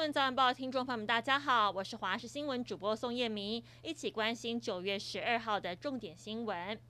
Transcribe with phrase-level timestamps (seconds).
[0.00, 6.80] 晚报听众朋友们，大家好，我是华视新闻主播宋叶明，一起关心九月十二号的重点新闻。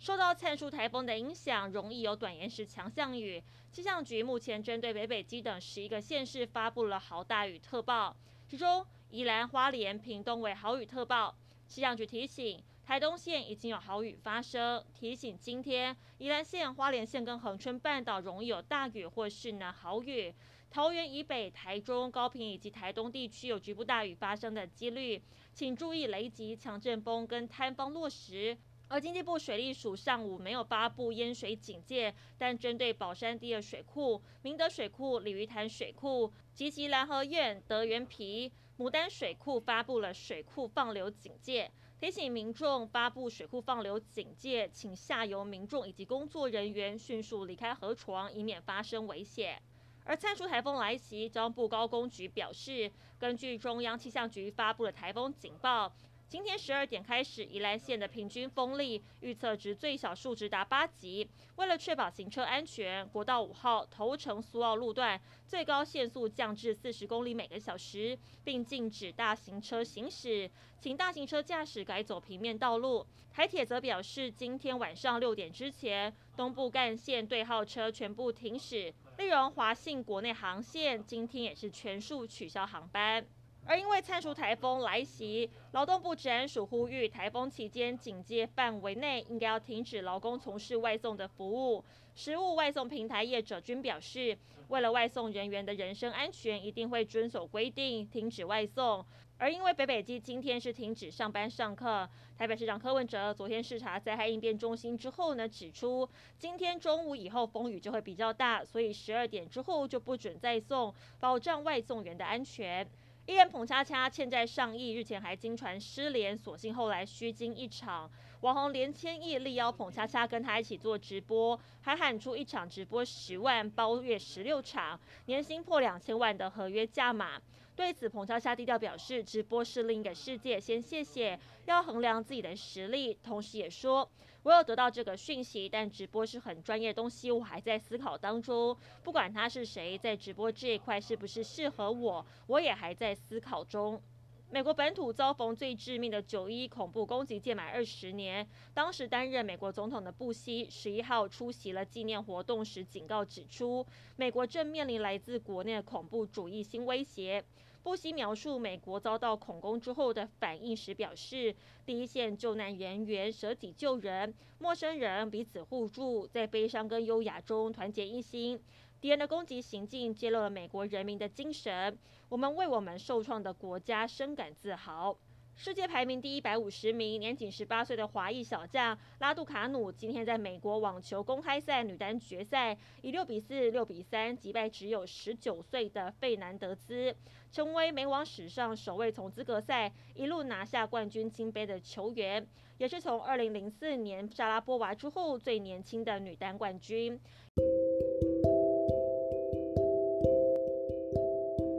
[0.00, 3.40] 受到灿淑台风的影响，容易有短延时强降雨。
[3.70, 8.16] 气象局目前针对北北基等十一个县市发布了豪大雨特报，
[8.48, 11.32] 其中宜兰、花莲、屏东为豪雨特报。
[11.68, 20.34] 气象局提醒，台东县已经有豪雨发生，提醒今天宜兰县、花莲县跟恒春半岛容易有大雨或是呢豪雨。
[20.68, 25.22] 桃园以北、台中、高屏以及台东地区有局部大雨发生的几率，
[25.54, 28.56] 请注意雷击、强阵风跟塌方落石。
[28.88, 38.50] 而经济部水利署上午没有发布淹水警戒，但针对宝山第二水库、明德水库、鲤鱼潭水库及其兰河苑、德元埤、
[38.82, 49.62] 牡丹水库发布了水库放流警戒，提醒民众发布水库放流警戒，请下游民众以及工作人员迅速离开河床，以免发生危险。
[50.04, 55.94] 而灿淑台风来袭，交通部高工局表示，根据中央气象局发布的台风警报。
[56.32, 61.28] 今天十二点开始，宜兰县的平均风力预测值最小数值达八级。
[61.56, 73.06] 为了确保行车安全，国道五号头城苏澳路段最高限速降至四十公里每个小时，并禁止大型车行驶，请大型车驾驶改走平面道路。
[73.30, 83.22] 台铁则表示，今天晚上六点之前，东部干线对号车全部停驶，例如华信国内航线今天也是全数取消航班。
[83.64, 91.84] 而因为灿淑台风来袭，劳动部治安署呼吁，台风期间警戒范围内应该要停止劳工从事外送的服务。
[92.14, 94.36] 食物外送平台业者均表示，
[94.68, 99.04] 为了外送人员的人身安全，一定会遵守规定，停止外送。
[99.38, 112.86] 而因为北北基今天是停止上班上课，台北市长柯文哲昨天视察灾害应变中心之后呢，指出今天中午以后风雨就会比较大，所以十二点之后就不准再送，保障外送员的安全。
[113.24, 118.10] 艺人彭恰恰欠债上亿，日前还惊传失联，所幸后来虚惊一场。
[118.40, 127.40] 网红连千亿力邀彭恰恰跟他一起做直播，还喊出一场直播十万，包月十六场，年薪破两千万的合约价码。
[127.82, 133.18] 对此，澎恰恰低调表示，直播是另一个世界，先谢谢，要衡量自己的实力。
[133.24, 134.08] 同时也说，
[134.44, 138.76] 我有得到这个讯息，但直播是很专业的东西，我还在思考当中。
[139.02, 144.00] 不管他是谁，在直播这一块是不是适合我，我也还在思考中。
[144.48, 157.42] 美国本土遭逢最致命的九一恐怖攻击届满二十年，当时担任美国总统的布希十一号出席了纪念活动时警告指出，美国正面临来自国内的恐怖主义新威胁。
[157.82, 161.54] 不惜描述美国遭到恐攻之后的反应时表示，
[161.84, 168.62] 第一线救难人员舍己救人，陌生人彼此互助，在悲伤跟优雅中团结一心。
[169.00, 171.98] 敌人的攻击行径揭露了美国人民的精神，
[172.28, 175.18] 我们为我们受创的国家深感自豪。
[175.54, 187.14] 世界排名第一百五十名、年仅十八岁的华裔小将拉杜卡努，今天在美国网球公开赛女单决赛以六比四、六比三击败只有十九岁的费南德兹，
[187.52, 192.44] 成为美网史上首位从资格赛一路拿下冠军金杯的球员，
[192.78, 197.20] 也是从二零零四年莎拉波娃之后最年轻的女单冠军。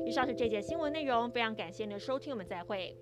[0.05, 2.95] 以上是这节新闻内容，非常感谢您的收听，我们再会。